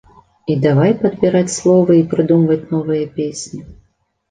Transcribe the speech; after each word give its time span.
І 0.53 0.53
давай 0.63 0.95
падбіраць 1.03 1.51
словы 1.57 1.99
і 2.01 2.07
прыдумваць 2.15 2.59
новыя 2.73 3.13
песні. 3.21 3.65